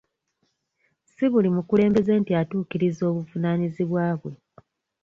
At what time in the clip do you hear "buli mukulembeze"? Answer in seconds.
1.31-2.11